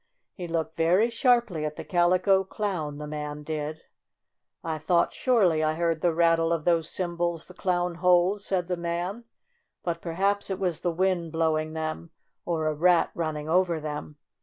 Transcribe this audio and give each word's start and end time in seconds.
He 0.33 0.47
looked 0.47 0.77
very 0.77 1.11
sharply 1.11 1.63
at 1.63 1.75
the 1.75 1.83
Calico 1.83 2.43
Clown, 2.43 2.97
the 2.97 3.05
man 3.05 3.43
did. 3.43 3.83
"I 4.63 4.79
thought 4.79 5.13
surely 5.13 5.63
I 5.63 5.75
heard 5.75 6.01
the 6.01 6.11
rattle 6.11 6.51
of 6.51 6.65
those 6.65 6.89
cymbals 6.89 7.45
the 7.45 7.53
clown 7.53 7.93
holds," 8.01 8.43
said 8.43 8.65
the 8.65 8.77
man. 8.77 9.09
4 9.13 9.13
1 9.17 9.23
But 9.83 10.01
perhaps 10.01 10.49
it 10.49 10.57
was 10.57 10.79
the 10.79 10.89
wind 10.89 11.31
blow 11.31 11.55
ing 11.55 11.73
them, 11.73 12.09
or 12.45 12.65
a 12.65 12.73
rat 12.73 13.11
running 13.13 13.47
over 13.47 13.79
them. 13.79 14.15